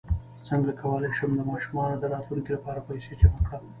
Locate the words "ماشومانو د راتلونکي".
1.51-2.49